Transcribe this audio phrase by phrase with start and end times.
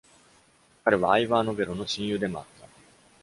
[0.83, 2.67] 彼はアイヴァー・ノヴェロの親友でもあった。